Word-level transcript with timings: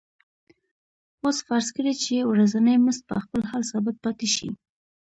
اوس 1.23 1.37
فرض 1.47 1.67
کړئ 1.75 1.93
چې 2.03 2.15
ورځنی 2.29 2.75
مزد 2.85 3.03
په 3.09 3.15
خپل 3.23 3.41
حال 3.49 3.63
ثابت 3.71 3.95
پاتې 4.03 4.27
شي 4.35 4.49